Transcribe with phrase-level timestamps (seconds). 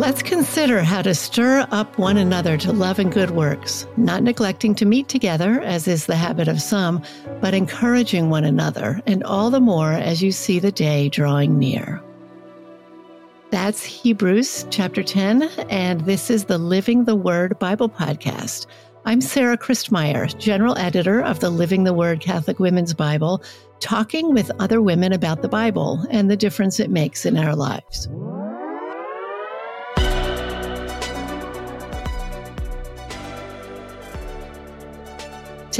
[0.00, 4.74] Let's consider how to stir up one another to love and good works, not neglecting
[4.76, 7.02] to meet together, as is the habit of some,
[7.42, 12.02] but encouraging one another, and all the more as you see the day drawing near.
[13.50, 18.64] That's Hebrews chapter 10, and this is the Living the Word Bible podcast.
[19.04, 23.42] I'm Sarah Christmyer, general editor of the Living the Word Catholic Women's Bible,
[23.80, 28.08] talking with other women about the Bible and the difference it makes in our lives.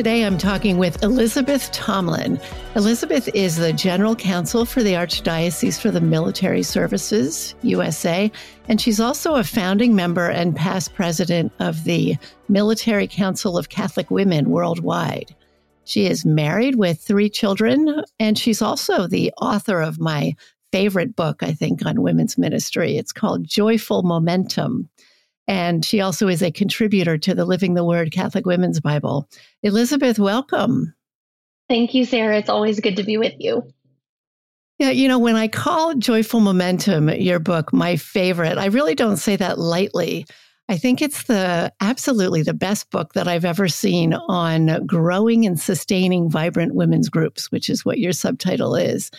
[0.00, 2.40] Today I'm talking with Elizabeth Tomlin.
[2.74, 8.32] Elizabeth is the General Counsel for the Archdiocese for the Military Services, USA,
[8.66, 12.16] and she's also a founding member and past president of the
[12.48, 15.36] Military Council of Catholic Women Worldwide.
[15.84, 20.32] She is married with three children, and she's also the author of my
[20.72, 22.96] favorite book, I think, on women's ministry.
[22.96, 24.88] It's called Joyful Momentum.
[25.50, 29.28] And she also is a contributor to the Living the Word Catholic Women's Bible.
[29.64, 30.94] Elizabeth, welcome.
[31.68, 32.38] Thank you, Sarah.
[32.38, 33.64] It's always good to be with you.
[34.78, 39.16] Yeah, you know, when I call Joyful Momentum your book my favorite, I really don't
[39.16, 40.24] say that lightly.
[40.68, 45.58] I think it's the absolutely the best book that I've ever seen on growing and
[45.58, 49.10] sustaining vibrant women's groups, which is what your subtitle is.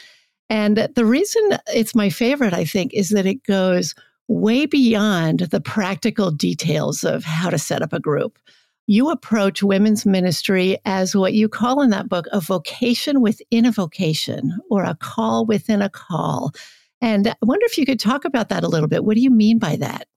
[0.49, 3.95] And the reason it's my favorite, I think, is that it goes
[4.31, 8.39] way beyond the practical details of how to set up a group.
[8.87, 13.71] You approach women's ministry as what you call in that book a vocation within a
[13.71, 16.51] vocation or a call within a call.
[17.01, 19.03] And I wonder if you could talk about that a little bit.
[19.03, 20.07] What do you mean by that?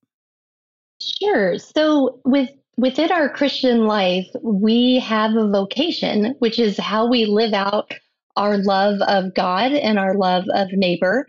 [1.00, 1.58] Sure.
[1.58, 7.52] So, with within our Christian life, we have a vocation, which is how we live
[7.52, 7.92] out
[8.36, 11.26] our love of God and our love of neighbor.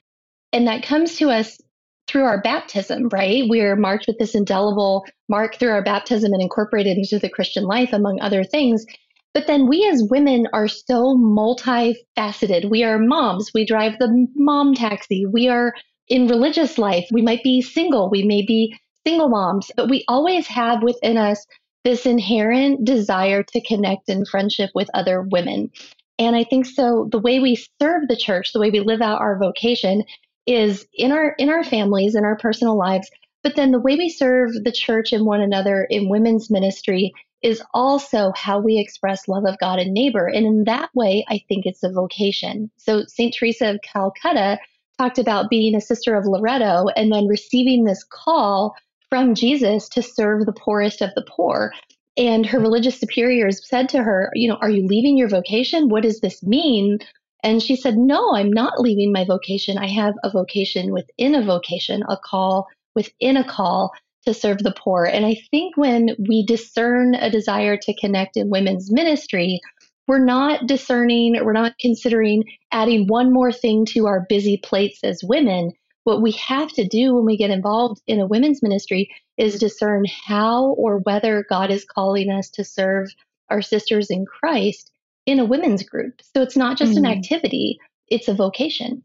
[0.54, 1.60] And that comes to us
[2.08, 3.44] through our baptism, right?
[3.48, 7.94] We're marked with this indelible mark through our baptism and incorporated into the Christian life,
[7.94, 8.86] among other things.
[9.34, 12.70] But then we as women are so multifaceted.
[12.70, 13.52] We are moms.
[13.54, 15.26] We drive the mom taxi.
[15.26, 15.74] We are
[16.08, 17.06] in religious life.
[17.12, 18.10] We might be single.
[18.10, 21.46] We may be single moms, but we always have within us
[21.84, 25.70] this inherent desire to connect in friendship with other women.
[26.18, 29.20] And I think so the way we serve the church, the way we live out
[29.20, 30.04] our vocation
[30.46, 33.10] is in our in our families in our personal lives
[33.44, 37.62] but then the way we serve the church and one another in women's ministry is
[37.74, 41.66] also how we express love of God and neighbor and in that way I think
[41.66, 44.60] it's a vocation so St Teresa of Calcutta
[44.98, 48.76] talked about being a sister of Loreto and then receiving this call
[49.10, 51.72] from Jesus to serve the poorest of the poor
[52.18, 55.90] and her religious superiors said to her, you know, are you leaving your vocation?
[55.90, 57.00] What does this mean?
[57.46, 59.78] And she said, No, I'm not leaving my vocation.
[59.78, 63.92] I have a vocation within a vocation, a call within a call
[64.26, 65.06] to serve the poor.
[65.06, 69.62] And I think when we discern a desire to connect in women's ministry,
[70.08, 75.22] we're not discerning, we're not considering adding one more thing to our busy plates as
[75.24, 75.72] women.
[76.04, 79.08] What we have to do when we get involved in a women's ministry
[79.38, 83.14] is discern how or whether God is calling us to serve
[83.52, 84.92] our sisters in Christ
[85.26, 86.22] in a women's group.
[86.36, 87.06] So it's not just mm-hmm.
[87.06, 89.04] an activity, it's a vocation.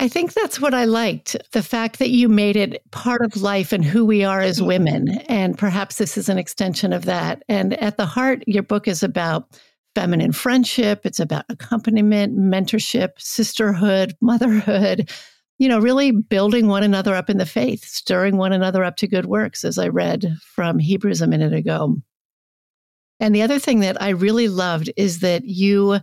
[0.00, 3.72] I think that's what I liked the fact that you made it part of life
[3.72, 5.08] and who we are as women.
[5.28, 7.42] And perhaps this is an extension of that.
[7.48, 9.60] And at the heart, your book is about
[9.96, 15.10] feminine friendship, it's about accompaniment, mentorship, sisterhood, motherhood,
[15.58, 19.08] you know, really building one another up in the faith, stirring one another up to
[19.08, 21.96] good works, as I read from Hebrews a minute ago.
[23.20, 25.98] And the other thing that I really loved is that you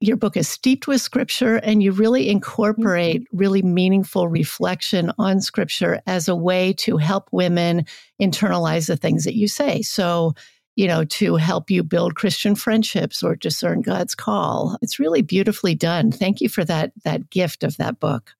[0.00, 3.36] your book is steeped with scripture and you really incorporate mm-hmm.
[3.36, 7.86] really meaningful reflection on scripture as a way to help women
[8.20, 9.82] internalize the things that you say.
[9.82, 10.34] So,
[10.76, 14.76] you know, to help you build Christian friendships or discern God's call.
[14.82, 16.10] It's really beautifully done.
[16.10, 18.32] Thank you for that that gift of that book.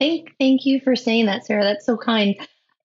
[0.00, 1.62] Thank thank you for saying that, Sarah.
[1.62, 2.34] That's so kind.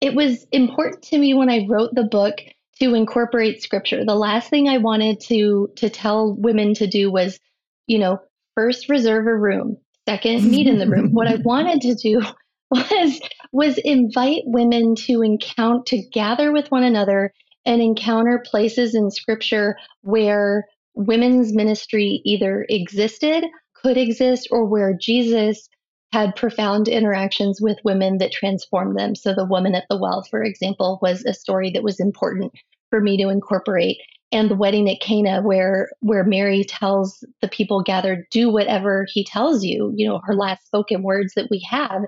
[0.00, 2.40] It was important to me when I wrote the book
[2.80, 4.04] to incorporate scripture.
[4.04, 7.38] The last thing I wanted to to tell women to do was,
[7.86, 8.18] you know,
[8.54, 9.76] first reserve a room,
[10.08, 11.08] second meet in the room.
[11.12, 12.22] what I wanted to do
[12.70, 13.20] was
[13.52, 17.32] was invite women to encounter to gather with one another
[17.64, 23.44] and encounter places in scripture where women's ministry either existed,
[23.74, 25.68] could exist, or where Jesus
[26.12, 29.14] had profound interactions with women that transformed them.
[29.14, 32.52] So, the woman at the well, for example, was a story that was important
[32.90, 33.98] for me to incorporate.
[34.30, 39.24] And the wedding at Cana, where where Mary tells the people gathered, "Do whatever he
[39.24, 42.02] tells you." You know, her last spoken words that we have.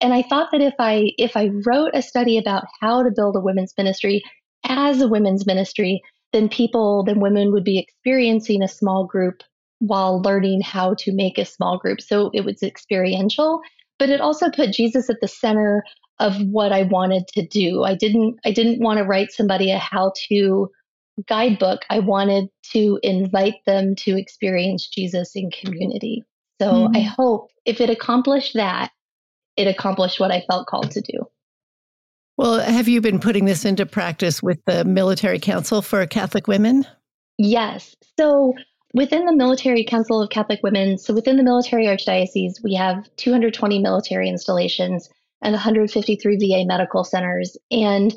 [0.00, 3.36] And I thought that if I if I wrote a study about how to build
[3.36, 4.22] a women's ministry
[4.64, 6.02] as a women's ministry,
[6.32, 9.42] then people, then women would be experiencing a small group
[9.78, 12.00] while learning how to make a small group.
[12.00, 13.60] So it was experiential,
[13.98, 15.84] but it also put Jesus at the center
[16.18, 17.84] of what I wanted to do.
[17.84, 20.70] I didn't I didn't want to write somebody a how to
[21.28, 21.82] guidebook.
[21.90, 26.24] I wanted to invite them to experience Jesus in community.
[26.60, 26.96] So mm-hmm.
[26.96, 28.90] I hope if it accomplished that,
[29.56, 31.26] it accomplished what I felt called to do.
[32.38, 36.86] Well, have you been putting this into practice with the Military Council for Catholic Women?
[37.38, 37.96] Yes.
[38.18, 38.52] So
[38.94, 43.80] within the Military Council of Catholic Women, so within the military archdiocese, we have 220
[43.80, 45.08] military installations
[45.42, 47.56] and 153 VA medical centers.
[47.70, 48.14] And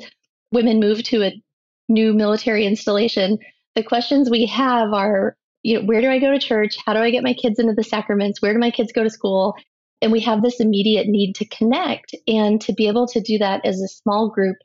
[0.52, 1.42] women move to a
[1.88, 3.38] new military installation.
[3.74, 6.78] The questions we have are you know, where do I go to church?
[6.84, 8.40] How do I get my kids into the sacraments?
[8.40, 9.54] Where do my kids go to school?
[10.00, 12.14] And we have this immediate need to connect.
[12.26, 14.56] And to be able to do that as a small group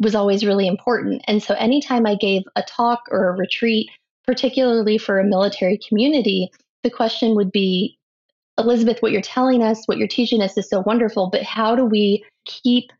[0.00, 1.22] was always really important.
[1.28, 3.88] And so anytime I gave a talk or a retreat,
[4.30, 6.48] particularly for a military community,
[6.84, 7.98] the question would be
[8.58, 11.84] Elizabeth, what you're telling us, what you're teaching us is so wonderful, but how do
[11.84, 12.92] we keep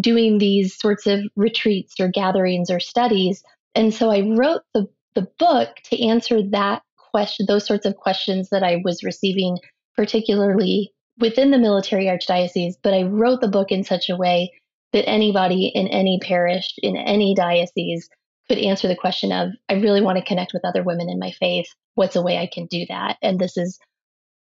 [0.00, 3.42] doing these sorts of retreats or gatherings or studies?
[3.74, 8.48] And so I wrote the, the book to answer that question, those sorts of questions
[8.48, 9.58] that I was receiving,
[9.94, 14.52] particularly within the military archdiocese, but I wrote the book in such a way
[14.94, 18.08] that anybody in any parish, in any diocese,
[18.48, 21.30] could answer the question of, I really want to connect with other women in my
[21.32, 21.66] faith.
[21.94, 23.16] What's a way I can do that?
[23.22, 23.78] And this is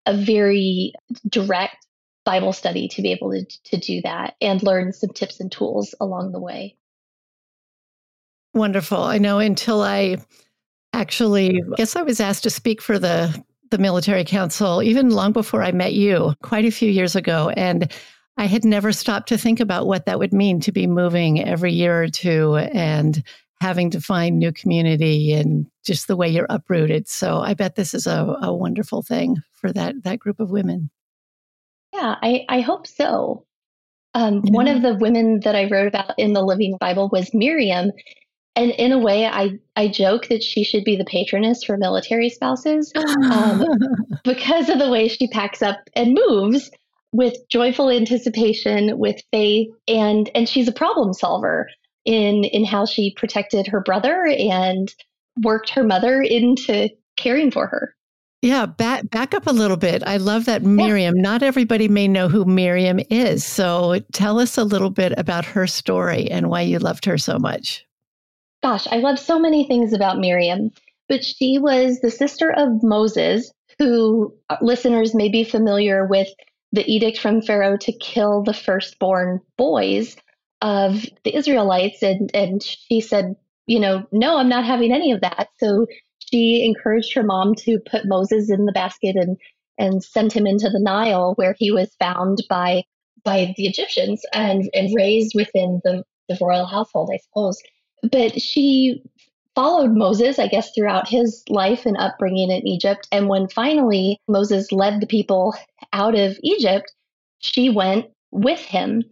[0.06, 0.94] a very
[1.30, 1.78] direct
[2.26, 5.96] Bible study to be able to, to do that and learn some tips and tools
[6.00, 6.76] along the way.
[8.54, 9.02] Wonderful.
[9.02, 10.18] I know until I
[10.94, 15.32] actually, I guess I was asked to speak for the the military council even long
[15.32, 17.50] before I met you, quite a few years ago.
[17.58, 17.92] And
[18.38, 21.74] I had never stopped to think about what that would mean to be moving every
[21.74, 23.24] year or two and
[23.64, 27.08] having to find new community and just the way you're uprooted.
[27.08, 30.90] So I bet this is a, a wonderful thing for that that group of women.
[31.94, 33.46] Yeah, I, I hope so.
[34.16, 37.92] Um, One of the women that I wrote about in the Living Bible was Miriam,
[38.58, 42.30] and in a way, I I joke that she should be the patroness for military
[42.30, 42.92] spouses
[43.32, 43.64] um,
[44.26, 46.70] because of the way she packs up and moves
[47.14, 51.70] with joyful anticipation, with faith, and and she's a problem solver
[52.06, 54.94] in in how she protected her brother and
[55.42, 57.96] worked her mother into caring for her.
[58.42, 60.04] Yeah, back back up a little bit.
[60.06, 61.16] I love that Miriam.
[61.16, 61.22] Yeah.
[61.22, 63.46] Not everybody may know who Miriam is.
[63.46, 67.40] So tell us a little bit about her story and why you loved her so
[67.40, 67.86] much.
[68.62, 70.72] Gosh, I love so many things about Miriam,
[71.08, 76.28] but she was the sister of Moses, who uh, listeners may be familiar with
[76.74, 80.18] the edict from Pharaoh to kill the firstborn boys
[80.64, 82.02] of the Israelites.
[82.02, 83.36] And, and she said,
[83.68, 85.50] you know, no, I'm not having any of that.
[85.58, 85.86] So
[86.32, 89.38] she encouraged her mom to put Moses in the basket and,
[89.78, 92.86] and send him into the Nile where he was found by
[93.24, 97.62] by the Egyptians and, and raised within the, the royal household, I suppose
[98.12, 99.02] but she
[99.56, 103.08] followed Moses, I guess, throughout his life and upbringing in Egypt.
[103.12, 105.56] And when finally Moses led the people
[105.94, 106.92] out of Egypt,
[107.40, 109.04] she went with him.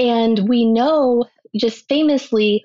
[0.00, 2.64] And we know just famously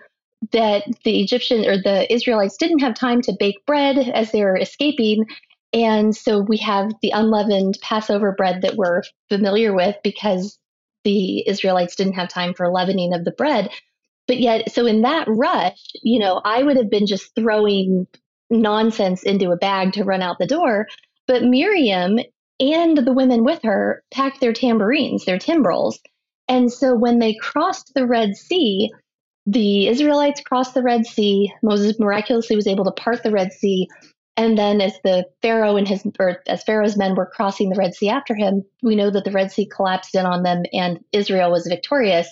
[0.54, 4.58] that the Egyptian or the Israelites didn't have time to bake bread as they were
[4.58, 5.25] escaping.
[5.74, 10.58] And so we have the unleavened Passover bread that we're familiar with because
[11.04, 13.70] the Israelites didn't have time for leavening of the bread.
[14.27, 18.08] But yet, so in that rush, you know, I would have been just throwing
[18.50, 20.88] nonsense into a bag to run out the door.
[21.27, 22.18] But Miriam
[22.62, 26.00] and the women with her packed their tambourines, their timbrels.
[26.48, 28.92] And so when they crossed the Red Sea,
[29.46, 31.52] the Israelites crossed the Red Sea.
[31.62, 33.88] Moses miraculously was able to part the Red Sea.
[34.38, 37.96] And then as the Pharaoh and his or as Pharaoh's men were crossing the Red
[37.96, 41.52] Sea after him, we know that the Red Sea collapsed in on them and Israel
[41.52, 42.28] was victorious.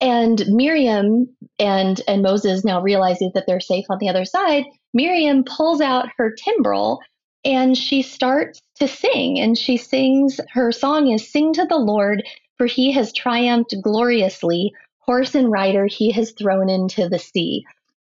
[0.00, 5.44] And Miriam and and Moses now realizing that they're safe on the other side, Miriam
[5.44, 7.00] pulls out her timbrel
[7.44, 12.22] and she starts to sing and she sings her song is sing to the Lord
[12.62, 17.64] for he has triumphed gloriously horse and rider he has thrown into the sea.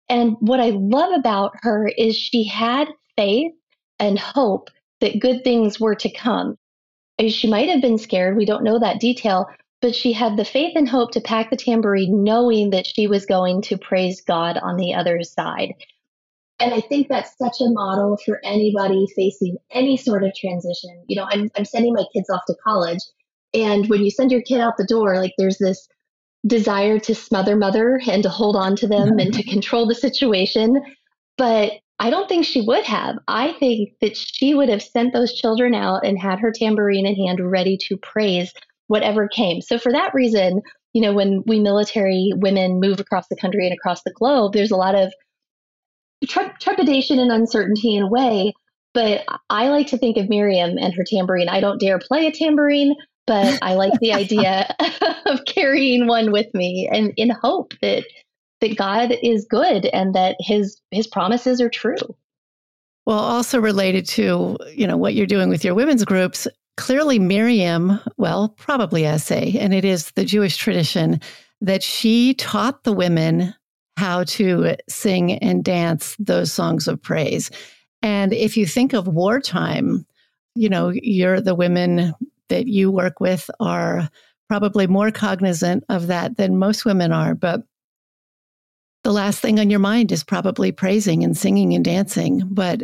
[0.10, 3.52] And what I love about her is she had faith
[3.98, 4.70] and hope
[5.02, 6.56] that good things were to come.
[7.18, 9.48] Eh, she might have been scared, we don't know that detail,
[9.82, 13.26] but she had the faith and hope to pack the tambourine knowing that she was
[13.26, 15.74] going to praise God on the other side.
[16.60, 21.06] And I think that's such a model for anybody facing any sort of transition.
[21.08, 23.00] You know, I'm, I'm sending my kids off to college,
[23.54, 25.88] And when you send your kid out the door, like there's this
[26.46, 29.52] desire to smother mother and to hold on to them and to mm-hmm.
[29.52, 30.82] control the situation.
[31.38, 33.18] But I don't think she would have.
[33.28, 37.16] I think that she would have sent those children out and had her tambourine in
[37.16, 38.52] hand ready to praise
[38.88, 39.62] whatever came.
[39.62, 40.62] So, for that reason,
[40.94, 44.72] you know, when we military women move across the country and across the globe, there's
[44.72, 45.14] a lot of
[46.28, 48.54] tre- trepidation and uncertainty in a way.
[48.94, 51.50] But I like to think of Miriam and her tambourine.
[51.50, 52.96] I don't dare play a tambourine,
[53.28, 54.76] but I like the idea
[55.26, 58.06] of carrying one with me and in hope that
[58.62, 62.16] that God is good and that his his promises are true.
[63.06, 68.00] Well, also related to, you know, what you're doing with your women's groups, clearly Miriam,
[68.16, 71.20] well, probably essay, and it is the Jewish tradition
[71.60, 73.54] that she taught the women
[73.98, 77.52] how to sing and dance those songs of praise.
[78.02, 80.06] And if you think of wartime,
[80.56, 82.14] you know, you're the women
[82.50, 84.10] that you work with are
[84.50, 87.36] probably more cognizant of that than most women are.
[87.36, 87.64] But
[89.04, 92.44] the last thing on your mind is probably praising and singing and dancing.
[92.50, 92.84] But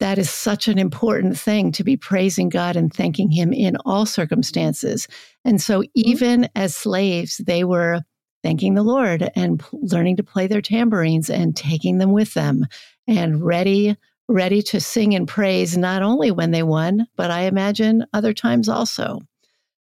[0.00, 4.06] that is such an important thing to be praising God and thanking Him in all
[4.06, 5.06] circumstances.
[5.44, 5.90] And so, mm-hmm.
[5.94, 8.00] even as slaves, they were
[8.42, 12.66] thanking the Lord and p- learning to play their tambourines and taking them with them
[13.06, 13.96] and ready
[14.28, 18.68] ready to sing and praise not only when they won, but I imagine other times
[18.68, 19.20] also.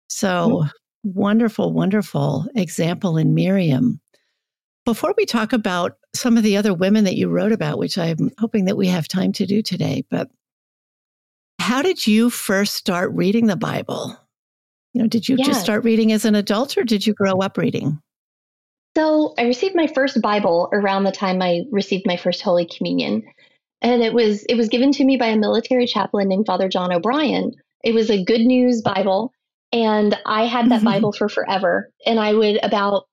[0.08, 0.28] So
[0.64, 1.10] mm-hmm.
[1.20, 4.00] wonderful, wonderful example in Miriam.
[4.86, 8.32] Before we talk about some of the other women that you wrote about, which I'm
[8.40, 10.30] hoping that we have time to do today, but
[11.60, 14.18] how did you first start reading the Bible?
[14.94, 17.58] You know, did you just start reading as an adult or did you grow up
[17.58, 18.02] reading?
[18.98, 23.24] So I received my first Bible around the time I received my first Holy Communion
[23.82, 26.92] and it was it was given to me by a military chaplain named Father John
[26.92, 27.54] O'Brien.
[27.84, 29.32] It was a Good News Bible,
[29.72, 30.86] and I had that mm-hmm.
[30.86, 31.92] Bible for forever.
[32.06, 33.08] And I would about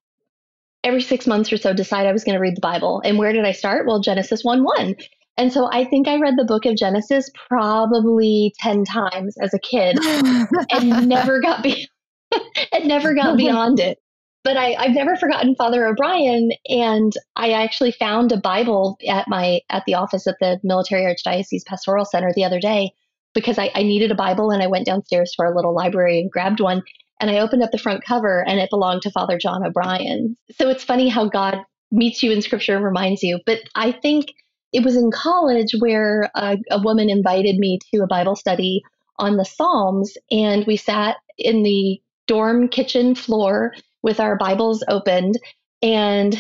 [0.83, 3.01] every six months or so decide I was going to read the Bible.
[3.05, 3.87] And where did I start?
[3.87, 4.97] Well, Genesis one one.
[5.39, 9.59] And so I think I read the book of Genesis probably ten times as a
[9.59, 9.99] kid,
[10.73, 11.89] and never got be-
[12.73, 13.99] and never got beyond it
[14.47, 19.61] but I, have never forgotten Father O'Brien, and I actually found a Bible at my
[19.71, 22.93] at the office at the Military Archdiocese Pastoral Center the other day
[23.35, 26.31] because I, I needed a Bible, and I went downstairs to our little library and
[26.31, 26.85] grabbed one,
[27.21, 30.37] and I opened up the front cover, and it belonged to Father John O'Brien.
[30.53, 31.59] So it's funny how God
[31.91, 33.41] meets you in Scripture and reminds you.
[33.47, 34.27] But I think
[34.73, 38.85] it was in college where a, a woman invited me to a Bible study
[39.19, 43.73] on the Psalms, and we sat in the dorm kitchen floor
[44.07, 45.37] with our Bibles opened
[45.83, 46.39] and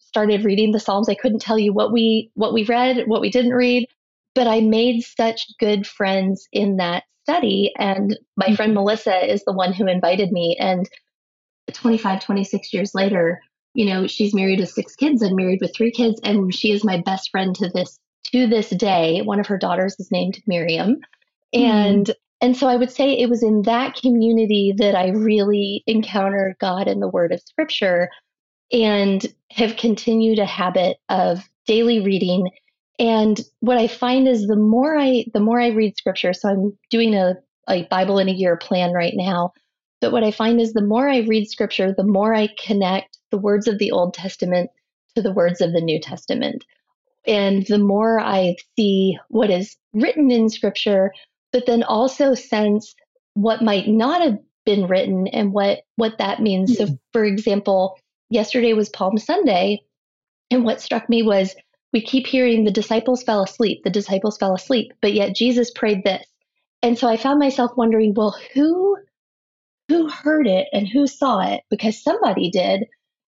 [0.00, 1.08] started reading the Psalms.
[1.08, 3.88] I couldn't tell you what we what we read, what we didn't read,
[4.34, 8.56] but I made such good friends in that study and my mm-hmm.
[8.56, 10.90] friend Melissa is the one who invited me and
[11.72, 13.40] 25 26 years later,
[13.74, 16.84] you know, she's married with six kids and married with three kids and she is
[16.84, 18.00] my best friend to this
[18.32, 19.22] to this day.
[19.22, 20.96] One of her daughters is named Miriam.
[21.54, 21.62] Mm-hmm.
[21.62, 26.56] And and so I would say it was in that community that I really encountered
[26.60, 28.10] God and the word of scripture
[28.72, 32.50] and have continued a habit of daily reading.
[32.98, 36.78] And what I find is the more I the more I read scripture, so I'm
[36.90, 37.34] doing a,
[37.68, 39.52] a Bible in a year plan right now.
[40.00, 43.38] But what I find is the more I read scripture, the more I connect the
[43.38, 44.70] words of the Old Testament
[45.14, 46.64] to the words of the New Testament.
[47.26, 51.10] And the more I see what is written in scripture,
[51.54, 52.96] but then also sense
[53.34, 56.72] what might not have been written and what what that means.
[56.72, 56.86] Mm-hmm.
[56.92, 57.96] So for example,
[58.28, 59.80] yesterday was Palm Sunday
[60.50, 61.54] and what struck me was
[61.92, 66.02] we keep hearing the disciples fell asleep, the disciples fell asleep, but yet Jesus prayed
[66.04, 66.26] this.
[66.82, 68.96] And so I found myself wondering, well, who
[69.88, 72.86] who heard it and who saw it because somebody did.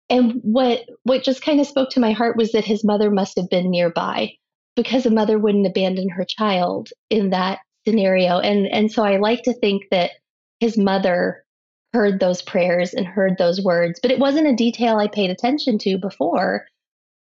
[0.09, 3.35] And what what just kind of spoke to my heart was that his mother must
[3.35, 4.31] have been nearby
[4.77, 8.39] because a mother wouldn't abandon her child in that scenario.
[8.39, 10.11] And and so I like to think that
[10.59, 11.43] his mother
[11.93, 15.77] heard those prayers and heard those words, but it wasn't a detail I paid attention
[15.79, 16.65] to before.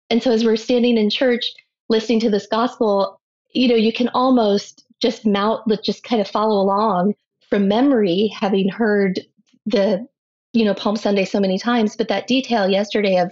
[0.09, 1.45] And so as we're standing in church
[1.89, 3.21] listening to this gospel,
[3.53, 7.15] you know, you can almost just mount, just kind of follow along
[7.51, 9.21] from memory, having heard
[9.67, 10.07] the,
[10.55, 11.97] you know, Palm Sunday so many times.
[11.97, 13.31] But that detail yesterday of,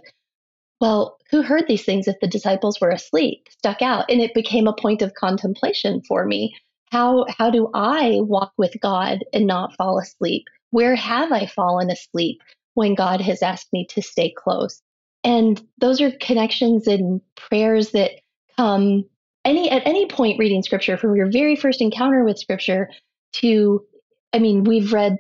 [0.81, 4.11] well, who heard these things if the disciples were asleep stuck out?
[4.11, 6.55] And it became a point of contemplation for me
[6.91, 10.45] how how do I walk with God and not fall asleep?
[10.71, 12.41] Where have I fallen asleep
[12.75, 14.83] when God has asked me to stay close?
[15.23, 18.13] And those are connections and prayers that
[18.57, 19.05] come
[19.45, 22.91] any at any point reading scripture from your very first encounter with scripture
[23.35, 23.85] to
[24.33, 25.19] I mean, we've read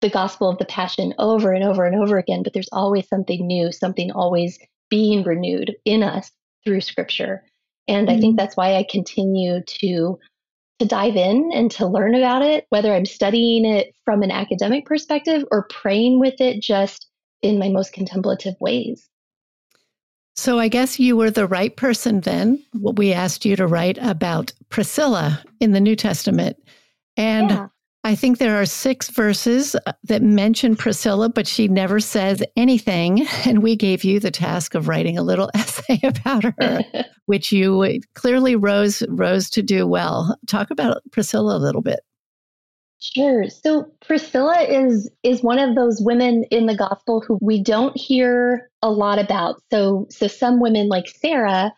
[0.00, 3.46] the gospel of the passion over and over and over again, but there's always something
[3.46, 4.58] new, something always
[4.90, 6.30] being renewed in us
[6.64, 7.42] through scripture.
[7.88, 8.16] And mm-hmm.
[8.16, 8.36] I think mm-hmm.
[8.36, 10.18] that's why I continue to
[10.78, 14.84] to dive in and to learn about it, whether I'm studying it from an academic
[14.84, 17.06] perspective or praying with it just
[17.42, 19.08] in my most contemplative ways.
[20.34, 22.62] So I guess you were the right person then.
[22.74, 26.58] We asked you to write about Priscilla in the New Testament.
[27.16, 27.68] And yeah.
[28.06, 33.26] I think there are six verses uh, that mention Priscilla, but she never says anything.
[33.46, 36.84] And we gave you the task of writing a little essay about her,
[37.26, 40.38] which you clearly rose rose to do well.
[40.46, 41.98] Talk about Priscilla a little bit.
[43.00, 43.48] Sure.
[43.48, 48.70] So Priscilla is is one of those women in the gospel who we don't hear
[48.82, 49.56] a lot about.
[49.72, 51.72] So so some women like Sarah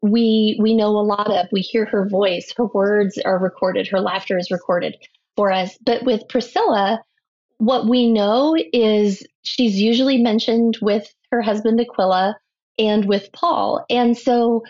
[0.00, 1.46] we we know a lot of.
[1.50, 4.96] We hear her voice, her words are recorded, her laughter is recorded
[5.36, 5.76] for us.
[5.84, 7.00] But with Priscilla,
[7.58, 12.36] what we know is she's usually mentioned with her husband Aquila
[12.78, 13.84] and with Paul.
[13.88, 14.62] And so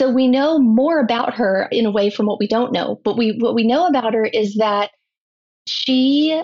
[0.00, 3.00] so we know more about her in a way from what we don't know.
[3.04, 4.90] But we what we know about her is that
[5.66, 6.40] she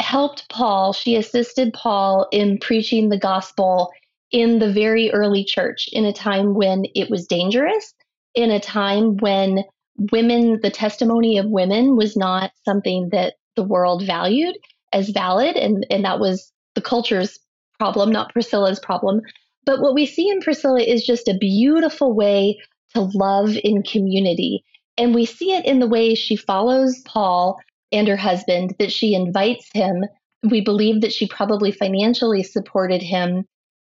[0.00, 3.90] helped Paul, she assisted Paul in preaching the gospel
[4.30, 7.94] in the very early church in a time when it was dangerous,
[8.34, 9.64] in a time when
[9.96, 14.56] women, the testimony of women was not something that the world valued
[14.92, 15.56] as valid.
[15.56, 17.38] And, and that was the culture's
[17.78, 19.20] problem, not Priscilla's problem.
[19.64, 22.58] But what we see in Priscilla is just a beautiful way
[22.94, 24.64] to love in community.
[24.98, 27.58] And we see it in the way she follows Paul
[27.90, 30.04] and her husband, that she invites him.
[30.42, 33.44] We believe that she probably financially supported him.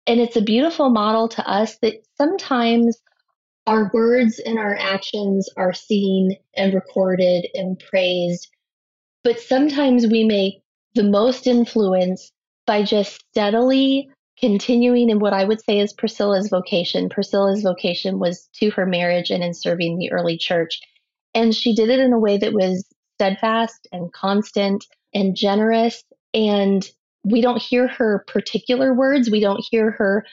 [0.07, 2.99] And it's a beautiful model to us that sometimes
[3.67, 8.49] our words and our actions are seen and recorded and praised,
[9.23, 10.63] but sometimes we make
[10.95, 12.31] the most influence
[12.67, 17.09] by just steadily continuing in what I would say is Priscilla's vocation.
[17.09, 20.81] Priscilla's vocation was to her marriage and in serving the early church.
[21.35, 26.03] And she did it in a way that was steadfast and constant and generous.
[26.33, 26.87] And
[27.25, 30.27] we don't hear her particular words, we don't hear her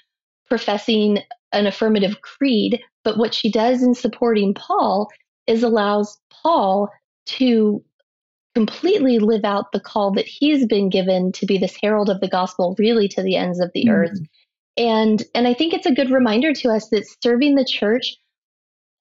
[0.49, 1.19] professing
[1.53, 5.09] an affirmative creed, but what she does in supporting Paul
[5.47, 6.89] is allows Paul
[7.25, 7.83] to
[8.55, 12.27] completely live out the call that he's been given to be this herald of the
[12.27, 13.91] gospel really to the ends of the mm-hmm.
[13.91, 14.19] earth.
[14.77, 18.17] And and I think it's a good reminder to us that serving the church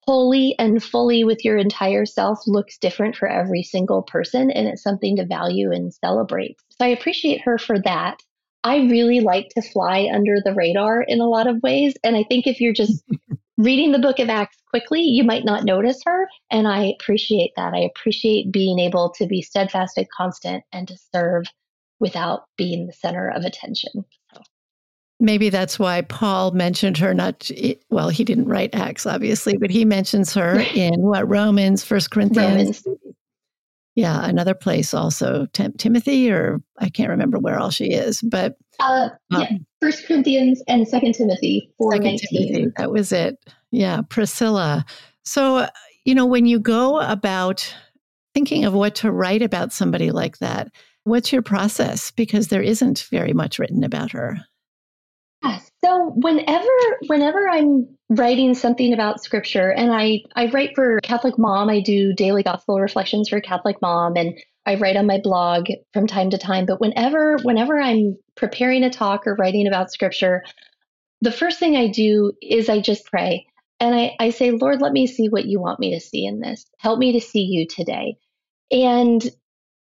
[0.03, 4.83] wholly and fully with your entire self looks different for every single person and it's
[4.83, 6.57] something to value and celebrate.
[6.71, 8.21] So I appreciate her for that.
[8.63, 11.95] I really like to fly under the radar in a lot of ways.
[12.05, 13.03] And I think if you're just
[13.57, 16.29] reading the book of Acts quickly, you might not notice her.
[16.51, 17.73] And I appreciate that.
[17.75, 21.47] I appreciate being able to be steadfast and constant and to serve
[22.01, 24.05] without being the center of attention.
[24.35, 24.43] So.
[25.21, 27.13] Maybe that's why Paul mentioned her.
[27.15, 27.51] Not
[27.91, 32.83] well, he didn't write Acts, obviously, but he mentions her in what Romans, First Corinthians,
[32.87, 33.01] Romans
[33.95, 38.57] yeah, another place also, Tim- Timothy, or I can't remember where all she is, but
[38.79, 39.51] uh, um, yeah,
[39.81, 41.71] First Corinthians and Second Timothy.
[41.91, 43.39] Second Timothy, that was it.
[43.71, 44.85] Yeah, Priscilla.
[45.25, 45.67] So
[46.05, 47.75] you know, when you go about
[48.35, 50.69] thinking of what to write about somebody like that,
[51.05, 52.11] what's your process?
[52.11, 54.39] Because there isn't very much written about her.
[55.85, 56.67] So whenever
[57.07, 62.13] whenever I'm writing something about scripture and I I write for Catholic Mom, I do
[62.13, 66.39] daily gospel reflections for Catholic Mom and I write on my blog from time to
[66.39, 70.45] time, but whenever whenever I'm preparing a talk or writing about scripture,
[71.23, 73.47] the first thing I do is I just pray.
[73.81, 76.41] And I, I say, Lord, let me see what you want me to see in
[76.41, 76.67] this.
[76.79, 78.17] Help me to see you today.
[78.71, 79.27] And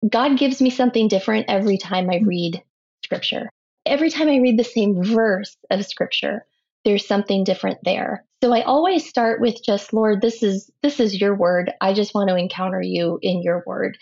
[0.06, 2.62] God gives me something different every time I read
[3.02, 3.48] scripture
[3.86, 6.44] every time I read the same verse of scripture,
[6.84, 8.24] there's something different there.
[8.42, 11.72] So I always start with just Lord, this is this is your word.
[11.80, 13.98] I just want to encounter you in your word.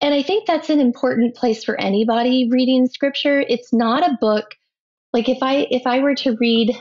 [0.00, 3.40] And I think that's an important place for anybody reading scripture.
[3.40, 4.54] It's not a book
[5.12, 6.76] like if I if I were to read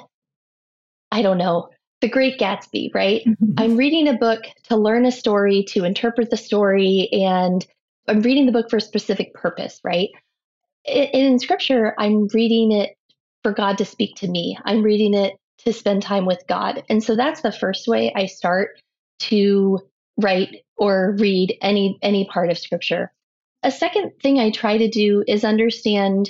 [1.11, 1.69] I don't know,
[2.01, 3.21] The Great Gatsby, right?
[3.25, 3.53] Mm-hmm.
[3.57, 7.65] I'm reading a book to learn a story, to interpret the story and
[8.07, 10.09] I'm reading the book for a specific purpose, right?
[10.85, 12.95] In scripture, I'm reading it
[13.43, 14.57] for God to speak to me.
[14.63, 15.33] I'm reading it
[15.65, 16.83] to spend time with God.
[16.89, 18.79] And so that's the first way I start
[19.19, 19.79] to
[20.17, 23.11] write or read any any part of scripture.
[23.63, 26.29] A second thing I try to do is understand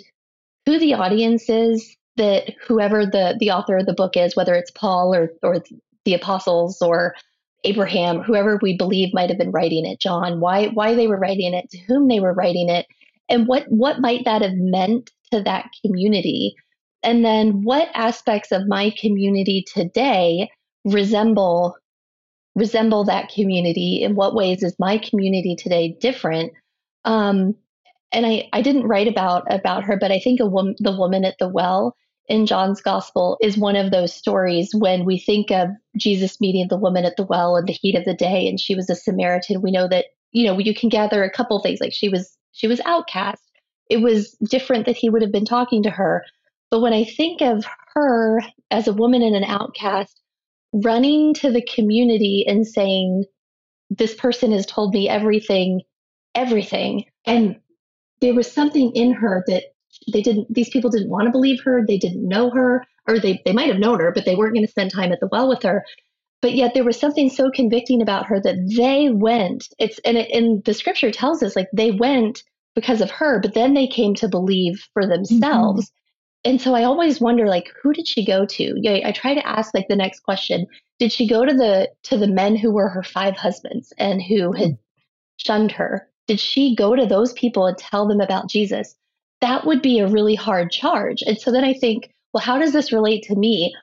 [0.65, 4.71] who the audience is that whoever the the author of the book is, whether it's
[4.71, 5.63] Paul or or
[6.05, 7.15] the apostles or
[7.63, 11.53] Abraham, whoever we believe might have been writing it, John, why why they were writing
[11.53, 12.85] it, to whom they were writing it,
[13.29, 16.55] and what what might that have meant to that community?
[17.03, 20.49] And then what aspects of my community today
[20.83, 21.75] resemble
[22.55, 24.01] resemble that community?
[24.03, 26.53] In what ways is my community today different?
[27.03, 27.55] Um,
[28.11, 30.45] and I, I didn't write about about her but i think a
[30.79, 31.95] the woman at the well
[32.27, 36.77] in john's gospel is one of those stories when we think of jesus meeting the
[36.77, 39.61] woman at the well in the heat of the day and she was a samaritan.
[39.61, 42.67] We know that you know you can gather a couple things like she was she
[42.67, 43.43] was outcast
[43.89, 46.23] it was different that he would have been talking to her
[46.71, 48.41] but when i think of her
[48.71, 50.21] as a woman and an outcast
[50.83, 53.25] running to the community and saying,
[53.89, 55.81] This person has told me everything,
[56.33, 57.05] everything.
[57.25, 57.59] And
[58.21, 59.63] there was something in her that
[60.11, 61.85] they didn't, these people didn't want to believe her.
[61.85, 64.65] They didn't know her, or they, they might have known her, but they weren't going
[64.65, 65.85] to spend time at the well with her.
[66.41, 69.67] But yet there was something so convicting about her that they went.
[69.79, 72.43] It's, and, it, and the scripture tells us like they went
[72.75, 75.85] because of her, but then they came to believe for themselves.
[75.85, 75.95] Mm-hmm
[76.45, 78.73] and so I always wonder like who did she go to?
[78.77, 80.67] Yeah, I try to ask like the next question.
[80.99, 84.51] Did she go to the to the men who were her five husbands and who
[84.51, 84.77] had mm.
[85.37, 86.07] shunned her?
[86.27, 88.95] Did she go to those people and tell them about Jesus?
[89.41, 91.23] That would be a really hard charge.
[91.23, 93.75] And so then I think, well, how does this relate to me?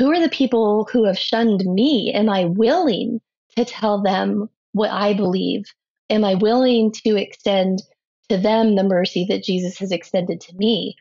[0.00, 2.10] Who are the people who have shunned me?
[2.14, 3.20] Am I willing
[3.54, 5.64] to tell them what I believe?
[6.08, 7.82] Am I willing to extend
[8.30, 10.96] to them the mercy that Jesus has extended to me?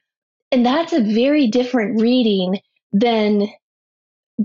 [0.51, 2.59] And that's a very different reading
[2.91, 3.47] than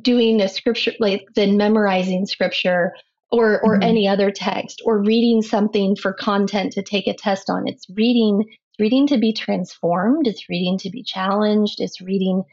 [0.01, 2.95] doing a scripture, like than memorizing scripture
[3.33, 3.83] or, or mm-hmm.
[3.83, 7.67] any other text or reading something for content to take a test on.
[7.67, 10.29] It's reading, it's reading to be transformed.
[10.29, 11.81] It's reading to be challenged.
[11.81, 12.45] It's reading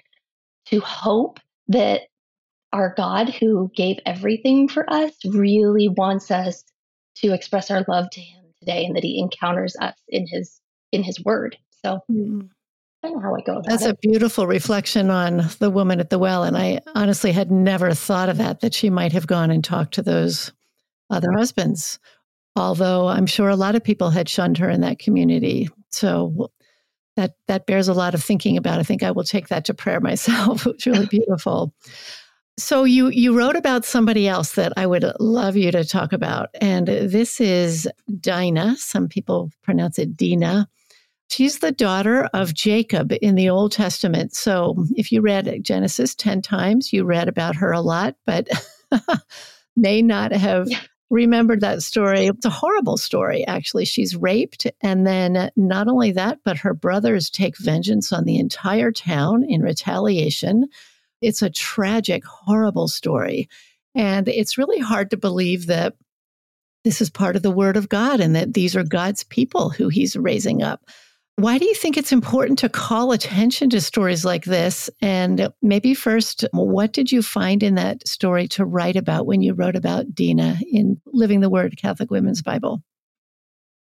[0.65, 1.39] to hope
[1.71, 2.01] that
[2.73, 6.63] our God who gave everything for us really wants us
[7.17, 11.03] to express our love to him today and that he encounters us in his in
[11.03, 11.57] his word.
[11.83, 12.47] So mm-hmm
[13.03, 13.91] how I go That's it.
[13.91, 16.43] a beautiful reflection on the woman at the well.
[16.43, 19.95] And I honestly had never thought of that, that she might have gone and talked
[19.95, 20.51] to those
[21.09, 21.99] other husbands.
[22.55, 25.69] Although I'm sure a lot of people had shunned her in that community.
[25.89, 26.51] So
[27.15, 28.79] that that bears a lot of thinking about.
[28.79, 30.65] I think I will take that to prayer myself.
[30.67, 31.73] it's really beautiful.
[32.57, 36.49] So you you wrote about somebody else that I would love you to talk about,
[36.59, 37.87] and this is
[38.19, 38.75] Dinah.
[38.77, 40.67] Some people pronounce it Dina.
[41.29, 44.35] She's the daughter of Jacob in the Old Testament.
[44.35, 48.49] So if you read Genesis 10 times, you read about her a lot, but
[49.77, 50.79] may not have yeah.
[51.11, 52.25] Remembered that story.
[52.25, 53.85] It's a horrible story, actually.
[53.85, 54.65] She's raped.
[54.81, 59.61] And then not only that, but her brothers take vengeance on the entire town in
[59.61, 60.67] retaliation.
[61.21, 63.49] It's a tragic, horrible story.
[63.93, 65.95] And it's really hard to believe that
[66.85, 69.89] this is part of the word of God and that these are God's people who
[69.89, 70.89] he's raising up.
[71.37, 74.89] Why do you think it's important to call attention to stories like this?
[75.01, 79.53] And maybe first, what did you find in that story to write about when you
[79.53, 82.83] wrote about Dina in Living the Word Catholic Women's Bible?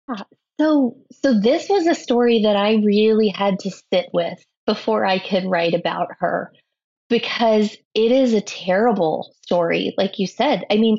[0.09, 0.25] Ah,
[0.59, 5.19] so, so this was a story that I really had to sit with before I
[5.19, 6.53] could write about her
[7.09, 10.63] because it is a terrible story, like you said.
[10.69, 10.97] I mean,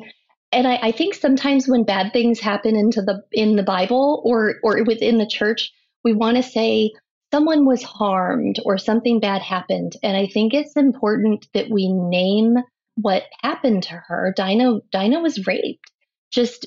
[0.51, 4.55] and I, I think sometimes when bad things happen into the in the Bible or
[4.63, 5.71] or within the church,
[6.03, 6.91] we want to say
[7.31, 9.93] someone was harmed or something bad happened.
[10.03, 12.55] And I think it's important that we name
[12.95, 14.33] what happened to her.
[14.35, 15.91] Dinah, Dinah was raped,
[16.31, 16.65] just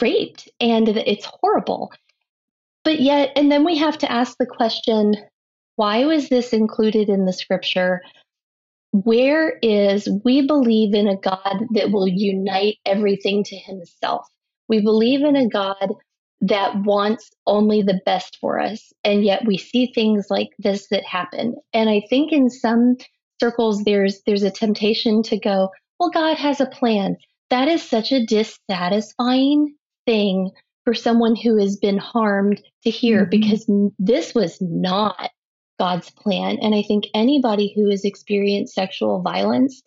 [0.00, 1.92] raped, and it's horrible.
[2.84, 5.14] But yet, and then we have to ask the question
[5.76, 8.02] why was this included in the scripture?
[8.92, 14.26] Where is we believe in a God that will unite everything to himself?
[14.68, 15.94] We believe in a God
[16.42, 18.92] that wants only the best for us.
[19.04, 21.54] And yet we see things like this that happen.
[21.72, 22.96] And I think in some
[23.40, 27.16] circles there's there's a temptation to go, well, God has a plan.
[27.50, 29.74] That is such a dissatisfying
[30.04, 30.50] thing
[30.84, 33.30] for someone who has been harmed to hear mm-hmm.
[33.30, 35.30] because this was not
[35.78, 36.58] God's plan.
[36.60, 39.80] And I think anybody who has experienced sexual violence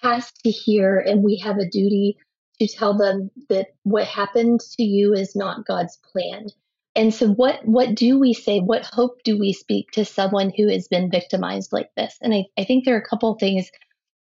[0.00, 2.16] has to hear, and we have a duty
[2.60, 6.46] to tell them that what happened to you is not God's plan.
[6.94, 8.60] And so what what do we say?
[8.60, 12.16] What hope do we speak to someone who has been victimized like this?
[12.20, 13.70] And I, I think there are a couple of things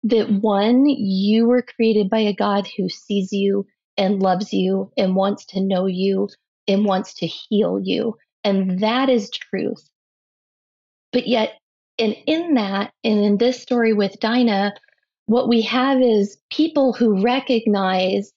[0.04, 5.16] that one, you were created by a God who sees you and loves you and
[5.16, 6.28] wants to know you
[6.68, 8.16] and wants to heal you.
[8.44, 9.88] And that is truth.
[11.12, 11.54] But yet,
[11.98, 14.74] and in that, and in this story with Dinah,
[15.26, 18.32] what we have is people who recognize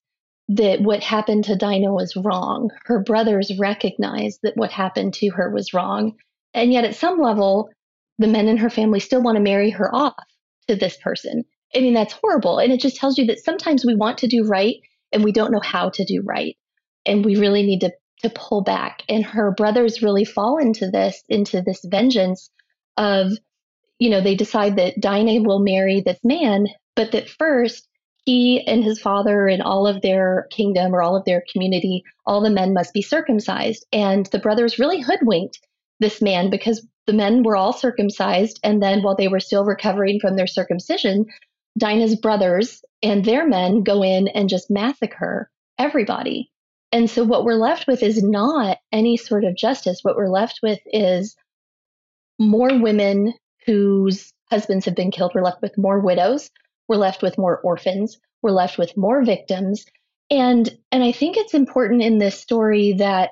[0.50, 2.72] that what happened to Dinah was wrong.
[2.86, 6.14] Her brothers recognize that what happened to her was wrong.
[6.56, 7.70] And yet, at some level,
[8.18, 10.24] the men in her family still want to marry her off
[10.68, 11.44] to this person.
[11.76, 12.58] I mean, that's horrible.
[12.58, 14.78] And it just tells you that sometimes we want to do right
[15.12, 16.58] and we don't know how to do right.
[17.06, 17.92] And we really need to,
[18.24, 19.04] to pull back.
[19.08, 22.50] And her brothers really fall into this, into this vengeance
[22.98, 23.32] of,
[24.00, 27.88] you know, they decide that Dinah will marry this man, but that first
[28.26, 32.42] he and his father and all of their kingdom or all of their community, all
[32.42, 33.86] the men must be circumcised.
[33.92, 35.60] And the brothers really hoodwinked
[36.00, 38.60] this man because the men were all circumcised.
[38.64, 41.26] And then while they were still recovering from their circumcision,
[41.78, 46.52] Dinah's brothers and their men go in and just massacre everybody.
[46.92, 50.00] And so what we're left with is not any sort of justice.
[50.04, 51.36] What we're left with is
[52.38, 53.34] more women
[53.66, 55.32] whose husbands have been killed.
[55.34, 56.50] We're left with more widows.
[56.88, 58.18] We're left with more orphans.
[58.42, 59.86] We're left with more victims.
[60.32, 63.32] And and I think it's important in this story that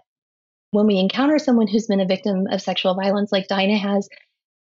[0.71, 4.09] when we encounter someone who's been a victim of sexual violence like Dinah has,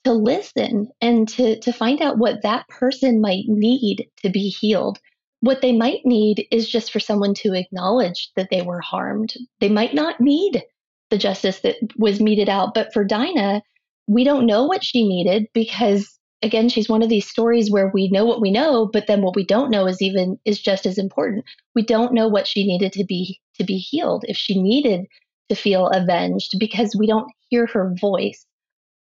[0.06, 5.00] to listen and to, to find out what that person might need to be healed.
[5.42, 9.34] What they might need is just for someone to acknowledge that they were harmed.
[9.60, 10.64] They might not need
[11.10, 13.62] the justice that was meted out, but for Dinah,
[14.08, 18.10] we don't know what she needed because again she's one of these stories where we
[18.10, 20.98] know what we know but then what we don't know is even is just as
[20.98, 25.06] important we don't know what she needed to be to be healed if she needed
[25.50, 28.46] to feel avenged because we don't hear her voice.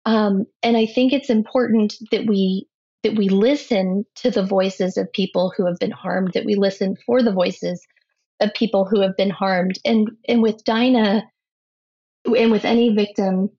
[0.05, 2.67] Um, and I think it's important that we
[3.03, 6.97] that we listen to the voices of people who have been harmed, that we listen
[7.05, 7.85] for the voices
[8.39, 9.79] of people who have been harmed.
[9.85, 11.23] And and with Dinah
[12.25, 13.49] and with any victim,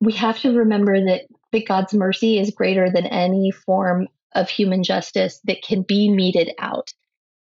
[0.00, 4.82] we have to remember that, that God's mercy is greater than any form of human
[4.82, 6.92] justice that can be meted out.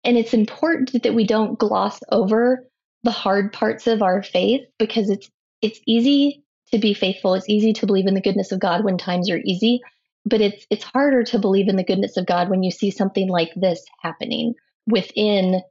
[0.05, 2.65] And it's important that we don't gloss over
[3.03, 5.31] the hard parts of our faith because it's
[5.63, 7.35] it's easy to be faithful.
[7.35, 9.81] It's easy to believe in the goodness of God when times are easy,
[10.25, 13.29] but it's it's harder to believe in the goodness of God when you see something
[13.29, 14.55] like this happening
[14.87, 15.63] within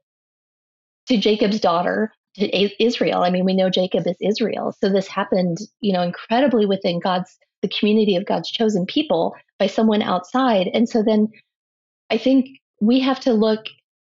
[1.08, 3.24] to Jacob's daughter Israel.
[3.24, 4.76] I mean, we know Jacob is Israel.
[4.82, 9.68] So this happened, you know, incredibly within God's the community of God's chosen people by
[9.68, 10.70] someone outside.
[10.74, 11.30] And so then
[12.10, 12.48] I think
[12.82, 13.66] we have to look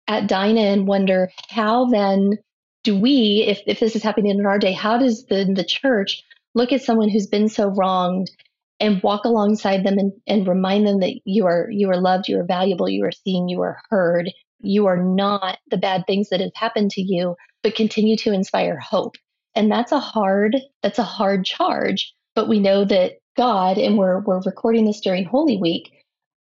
[0.06, 2.38] at Dinah and wonder how then
[2.84, 6.22] do we, if, if this is happening in our day, how does the, the church
[6.54, 8.30] look at someone who's been so wronged
[8.78, 12.38] and walk alongside them and, and remind them that you are you are loved, you
[12.40, 14.30] are valuable, you are seen, you are heard,
[14.60, 18.78] you are not the bad things that have happened to you, but continue to inspire
[18.78, 19.16] hope.
[19.54, 22.14] And that's a hard, that's a hard charge.
[22.34, 25.90] But we know that God, and we're we're recording this during Holy Week,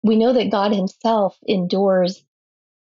[0.02, 2.24] we know that God Himself endures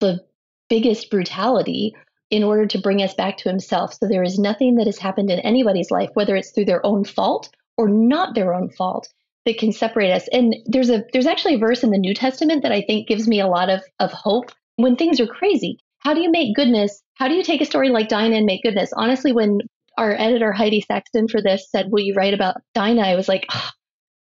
[0.01, 0.21] the
[0.69, 1.95] biggest brutality
[2.31, 3.95] in order to bring us back to himself.
[3.95, 7.05] So there is nothing that has happened in anybody's life, whether it's through their own
[7.05, 9.09] fault or not their own fault,
[9.47, 10.29] that can separate us.
[10.33, 13.27] And there's a there's actually a verse in the New Testament that I think gives
[13.27, 15.79] me a lot of, of hope when things are crazy.
[15.99, 17.03] How do you make goodness?
[17.15, 18.93] How do you take a story like Dinah and make goodness?
[18.97, 19.61] Honestly, when
[19.99, 23.03] our editor Heidi Saxton for this said, Will you write about Dinah?
[23.03, 23.71] I was like, oh,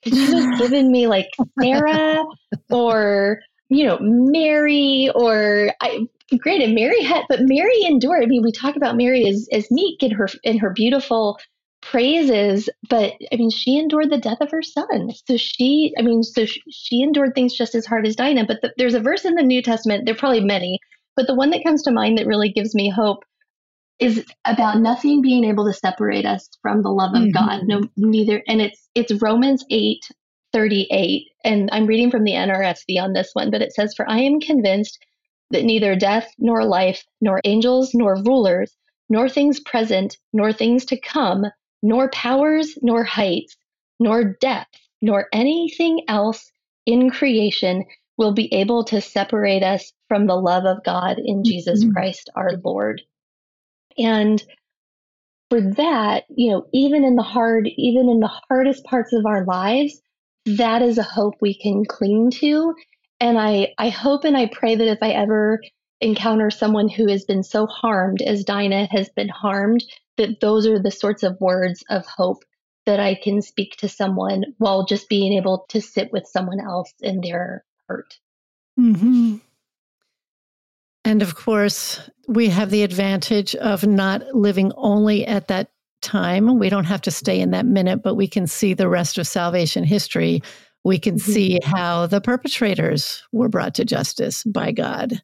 [0.04, 1.30] could you have given me like
[1.62, 2.24] Sarah
[2.72, 6.08] or you know, Mary or I,
[6.40, 8.24] granted Mary had, but Mary endured.
[8.24, 11.40] I mean, we talk about Mary as, as meek in her, in her beautiful
[11.82, 15.12] praises, but I mean, she endured the death of her son.
[15.28, 18.46] So she, I mean, so she, she endured things just as hard as Dinah.
[18.46, 20.80] But the, there's a verse in the New Testament, there are probably many,
[21.16, 23.24] but the one that comes to mind that really gives me hope
[24.00, 27.32] is about nothing being able to separate us from the love of mm-hmm.
[27.32, 27.64] God.
[27.64, 30.06] No, neither, and it's it's Romans eight
[30.54, 34.20] 38, and I'm reading from the NRSV on this one, but it says, For I
[34.20, 34.98] am convinced
[35.52, 38.76] that neither death nor life, nor angels nor rulers,
[39.10, 41.46] nor things present, nor things to come,
[41.82, 43.56] nor powers, nor heights,
[44.00, 46.52] nor depth, nor anything else
[46.86, 47.86] in creation
[48.18, 51.94] will be able to separate us from the love of God in Jesus mm-hmm.
[51.94, 53.02] Christ our Lord.
[53.98, 54.44] And
[55.50, 59.46] for that, you know, even in the hard, even in the hardest parts of our
[59.46, 60.02] lives,
[60.46, 62.76] that is a hope we can cling to.
[63.20, 65.62] And I, I hope and I pray that if I ever
[66.02, 69.84] encounter someone who has been so harmed as Dinah has been harmed,
[70.20, 72.44] that those are the sorts of words of hope
[72.86, 76.94] that I can speak to someone while just being able to sit with someone else
[77.02, 78.20] in their hurt.
[78.80, 79.38] Mm-hmm.
[81.06, 86.60] And of course, we have the advantage of not living only at that time.
[86.60, 89.26] We don't have to stay in that minute, but we can see the rest of
[89.26, 90.42] salvation history.
[90.84, 91.32] We can mm-hmm.
[91.32, 95.22] see how the perpetrators were brought to justice by God.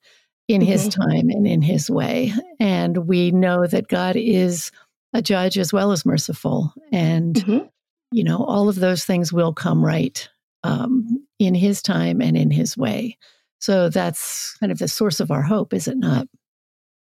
[0.48, 0.72] in mm-hmm.
[0.72, 2.34] his time and in his way.
[2.60, 4.72] And we know that God is
[5.16, 6.74] a judge as well as merciful.
[6.92, 7.66] And, mm-hmm.
[8.12, 10.28] you know, all of those things will come right
[10.64, 13.18] um, in his time and in his way.
[13.60, 16.28] So that's kind of the source of our hope, is it not?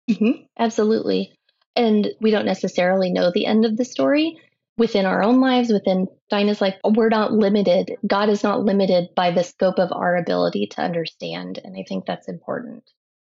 [0.10, 0.44] Mm-hmm.
[0.58, 1.34] Absolutely.
[1.76, 4.38] And we don't necessarily know the end of the story
[4.78, 6.76] within our own lives, within Dinah's life.
[6.84, 7.92] We're not limited.
[8.08, 11.60] God is not limited by the scope of our ability to understand.
[11.64, 12.84] And I think that's important.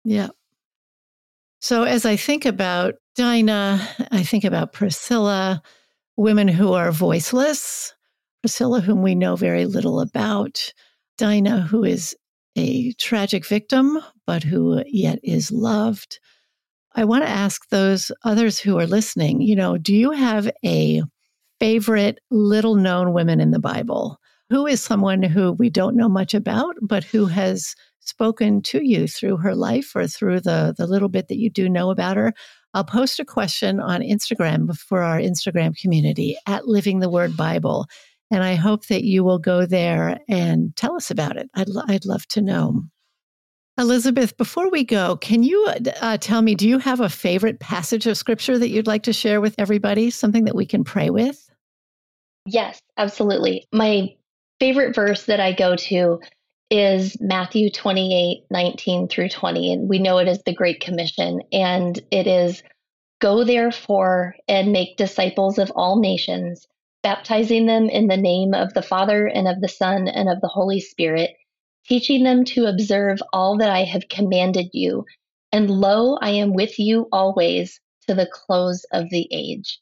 [0.03, 0.29] Yeah.
[1.65, 5.63] So as I think about Dinah, I think about Priscilla,
[6.15, 7.91] women who are voiceless,
[8.43, 10.71] Priscilla, whom we know very little about,
[11.17, 12.15] Dinah, who is
[12.55, 13.97] a tragic victim,
[14.27, 16.19] but who yet is loved.
[16.93, 21.01] I want to ask those others who are listening, you know, do you have a
[21.59, 24.19] favorite little known women in the Bible?
[24.51, 27.73] Who is someone who we don't know much about, but who has
[28.05, 31.69] spoken to you through her life or through the, the little bit that you do
[31.69, 32.33] know about her?
[32.73, 37.87] I'll post a question on Instagram for our Instagram community at Living the Word Bible.
[38.31, 41.49] And I hope that you will go there and tell us about it.
[41.53, 42.83] I'd, I'd love to know.
[43.77, 45.67] Elizabeth, before we go, can you
[46.01, 49.13] uh, tell me, do you have a favorite passage of scripture that you'd like to
[49.13, 50.09] share with everybody?
[50.09, 51.49] Something that we can pray with?
[52.45, 53.67] Yes, absolutely.
[53.73, 54.15] My
[54.59, 56.19] favorite verse that I go to
[56.69, 59.73] is Matthew 28 19 through 20.
[59.73, 61.41] And we know it is the Great Commission.
[61.51, 62.63] And it is
[63.21, 66.67] go therefore and make disciples of all nations,
[67.03, 70.47] baptizing them in the name of the Father and of the Son and of the
[70.47, 71.31] Holy Spirit
[71.87, 75.05] teaching them to observe all that I have commanded you.
[75.51, 79.79] And lo, I am with you always to the close of the age.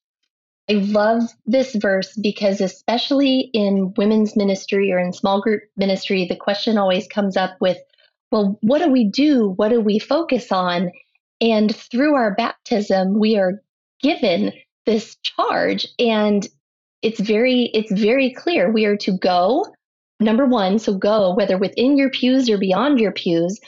[0.70, 6.36] I love this verse because, especially in women's ministry or in small group ministry, the
[6.36, 7.78] question always comes up with,
[8.32, 9.50] well, what do we do?
[9.58, 10.92] What do we focus on?
[11.42, 13.62] And through our baptism, we are
[14.02, 14.54] given
[14.86, 15.88] this charge.
[16.00, 16.48] And
[17.02, 18.72] it's very, it's very clear.
[18.72, 19.66] We are to go
[20.24, 23.60] Number one, so go, whether within your pews or beyond your pews,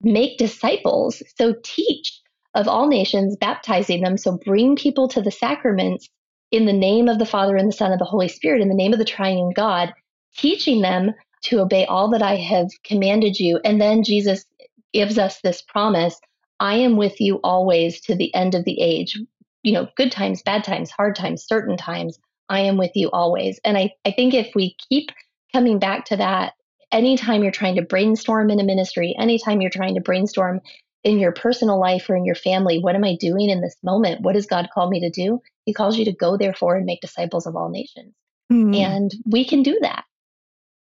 [0.00, 1.22] make disciples.
[1.36, 2.20] So teach
[2.54, 4.16] of all nations, baptizing them.
[4.16, 6.08] So bring people to the sacraments
[6.50, 8.74] in the name of the Father and the Son and the Holy Spirit, in the
[8.74, 9.92] name of the triune God,
[10.36, 13.60] teaching them to obey all that I have commanded you.
[13.64, 14.44] And then Jesus
[14.92, 16.18] gives us this promise
[16.60, 19.18] I am with you always to the end of the age.
[19.62, 22.18] You know, good times, bad times, hard times, certain times.
[22.48, 23.60] I am with you always.
[23.64, 25.10] And I, I think if we keep
[25.52, 26.54] coming back to that,
[26.90, 30.60] anytime you're trying to brainstorm in a ministry, anytime you're trying to brainstorm
[31.04, 34.22] in your personal life or in your family, what am I doing in this moment?
[34.22, 35.40] What does God call me to do?
[35.64, 38.14] He calls you to go, therefore, and make disciples of all nations.
[38.52, 38.74] Mm-hmm.
[38.74, 40.04] And we can do that.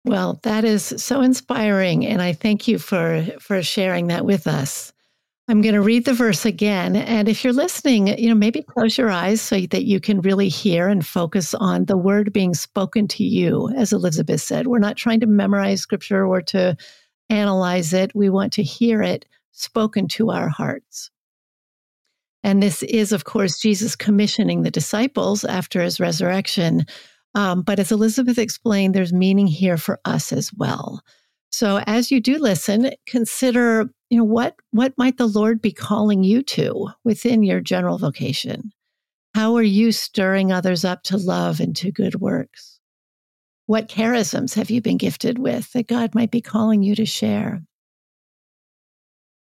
[0.05, 2.05] Well, that is so inspiring.
[2.05, 4.91] And I thank you for, for sharing that with us.
[5.47, 6.95] I'm going to read the verse again.
[6.95, 10.47] And if you're listening, you know, maybe close your eyes so that you can really
[10.47, 13.69] hear and focus on the word being spoken to you.
[13.75, 16.77] As Elizabeth said, we're not trying to memorize scripture or to
[17.29, 18.15] analyze it.
[18.15, 21.09] We want to hear it spoken to our hearts.
[22.43, 26.85] And this is, of course, Jesus commissioning the disciples after his resurrection.
[27.35, 31.01] Um, but as Elizabeth explained, there's meaning here for us as well.
[31.51, 36.23] So as you do listen, consider, you know, what what might the Lord be calling
[36.23, 38.71] you to within your general vocation?
[39.35, 42.79] How are you stirring others up to love and to good works?
[43.65, 47.63] What charisms have you been gifted with that God might be calling you to share?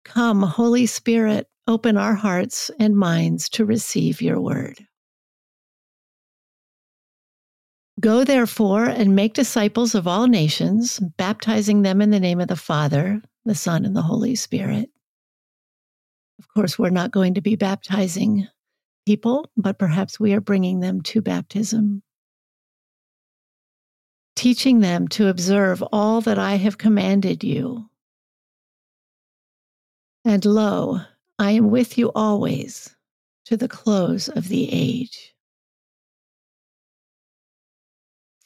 [0.05, 4.77] Come, Holy Spirit, open our hearts and minds to receive your word.
[7.99, 12.55] Go therefore and make disciples of all nations, baptizing them in the name of the
[12.55, 14.89] Father, the Son, and the Holy Spirit.
[16.37, 18.47] Of course, we're not going to be baptizing
[19.05, 22.03] people, but perhaps we are bringing them to baptism.
[24.35, 27.89] Teaching them to observe all that I have commanded you.
[30.25, 31.01] And lo,
[31.37, 32.95] I am with you always
[33.45, 35.35] to the close of the age.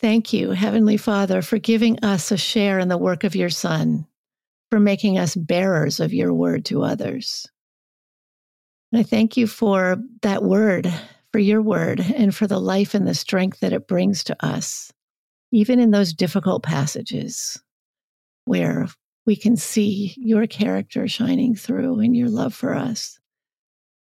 [0.02, 4.06] Thank you, Heavenly Father, for giving us a share in the work of your Son,
[4.70, 7.48] for making us bearers of your word to others.
[8.92, 10.94] And I thank you for that word,
[11.32, 14.92] for your word, and for the life and the strength that it brings to us,
[15.52, 17.58] even in those difficult passages
[18.46, 18.88] where
[19.30, 23.20] we can see your character shining through and your love for us.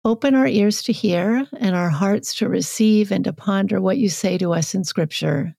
[0.05, 4.09] Open our ears to hear and our hearts to receive and to ponder what you
[4.09, 5.55] say to us in Scripture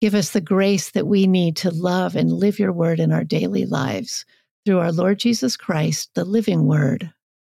[0.00, 3.24] Give us the grace that we need to love and live your word in our
[3.24, 4.24] daily lives
[4.64, 7.12] through our Lord Jesus Christ, the living word.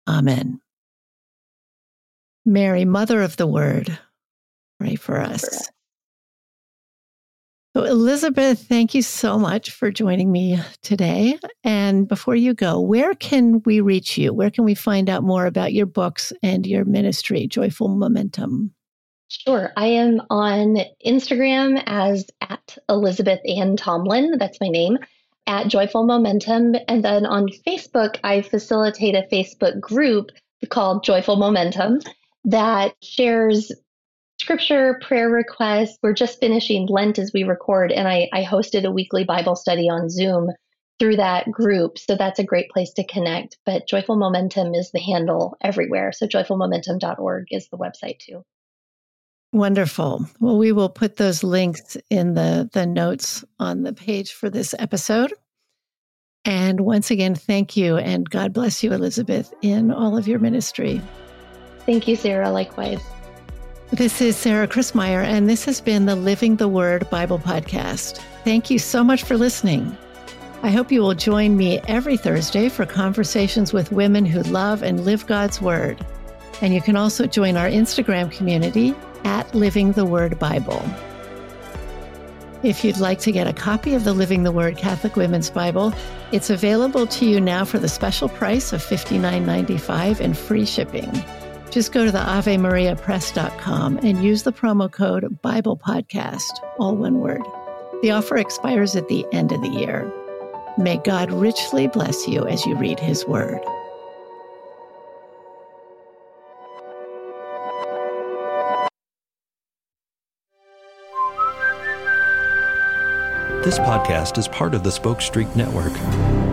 [0.09, 0.59] Amen.
[2.45, 3.97] Mary, Mother of the Word,
[4.77, 5.69] pray for us.
[7.85, 11.37] Elizabeth, thank you so much for joining me today.
[11.63, 14.33] And before you go, where can we reach you?
[14.33, 18.73] Where can we find out more about your books and your ministry, Joyful Momentum?
[19.29, 19.71] Sure.
[19.77, 24.37] I am on Instagram as at Elizabeth Ann Tomlin.
[24.39, 24.97] That's my name
[25.45, 26.75] at Joyful Momentum.
[26.87, 30.31] And then on Facebook, I facilitate a Facebook group
[30.69, 31.99] called Joyful Momentum
[32.45, 33.71] that shares
[34.39, 35.97] scripture, prayer requests.
[36.01, 39.89] We're just finishing Lent as we record, and I, I hosted a weekly Bible study
[39.89, 40.49] on Zoom
[40.97, 41.97] through that group.
[41.97, 43.57] So that's a great place to connect.
[43.65, 46.11] But Joyful Momentum is the handle everywhere.
[46.11, 48.43] So joyfulmomentum.org is the website too.
[49.51, 50.25] Wonderful.
[50.39, 54.75] Well, we will put those links in the, the notes on the page for this
[54.77, 55.33] episode.
[56.45, 61.01] And once again, thank you and God bless you, Elizabeth, in all of your ministry.
[61.85, 62.51] Thank you, Sarah.
[62.51, 63.01] Likewise.
[63.91, 68.21] This is Sarah Christmyer, and this has been the Living the Word Bible Podcast.
[68.43, 69.97] Thank you so much for listening.
[70.61, 75.05] I hope you will join me every Thursday for conversations with women who love and
[75.05, 76.05] live God's Word.
[76.61, 80.85] And you can also join our Instagram community at Living the Word Bible.
[82.61, 85.95] If you'd like to get a copy of the Living the Word Catholic Women's Bible,
[86.31, 91.11] it's available to you now for the special price of $59.95 and free shipping.
[91.71, 97.41] Just go to the AveMariaPress.com and use the promo code Bible Podcast, all one word.
[98.01, 100.11] The offer expires at the end of the year.
[100.77, 103.59] May God richly bless you as you read His Word.
[113.63, 115.91] This podcast is part of the Spoke Street Network.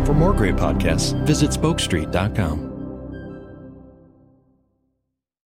[0.05, 2.76] For more great podcasts, visit spokestreet.com.